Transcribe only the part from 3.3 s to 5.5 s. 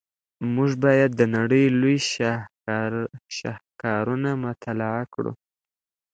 شاهکارونه مطالعه کړو.